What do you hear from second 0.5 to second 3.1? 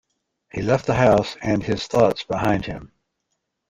He left the house and his thoughts behind him.